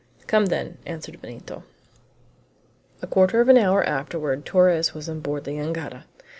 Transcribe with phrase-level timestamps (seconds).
[0.25, 1.61] "Come, then," answered Benito.
[3.03, 6.05] A quarter of an hour afterward Torres was on board the jangada.